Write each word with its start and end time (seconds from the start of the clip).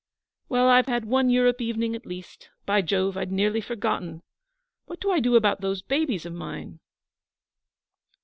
'Well, 0.49 0.67
I've 0.67 0.87
had 0.87 1.05
one 1.05 1.29
Europe 1.29 1.61
evening, 1.61 1.95
at 1.95 2.07
least... 2.07 2.49
By 2.65 2.81
Jove, 2.81 3.15
I'd 3.17 3.31
nearly 3.31 3.61
forgotten! 3.61 4.23
What 4.87 4.99
do 4.99 5.11
I 5.11 5.19
do 5.19 5.35
about 5.35 5.61
those 5.61 5.83
babies 5.83 6.25
of 6.25 6.33
mine?' 6.33 6.79